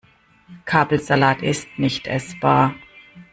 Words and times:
Kabelsalat 0.65 1.43
ist 1.43 1.67
nicht 1.77 2.07
essbar. 2.07 2.73